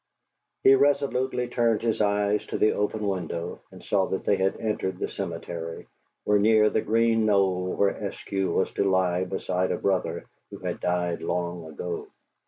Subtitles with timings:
[0.63, 4.97] He resolutely turned his eyes to the open window and saw that they had entered
[4.97, 5.85] the cemetery,
[6.25, 10.79] were near the green knoll where Eskew was to lie beside a brother who had
[10.79, 12.07] died long ago.